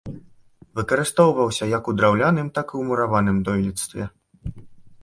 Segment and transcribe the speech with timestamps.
[0.79, 4.03] Выкарыстоўваўся як у драўляным, так і ў мураваным дойлідстве.